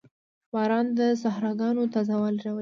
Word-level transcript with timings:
•باران 0.53 0.85
د 0.97 0.99
صحراګانو 1.23 1.83
تازهوالی 1.93 2.39
راولي. 2.45 2.59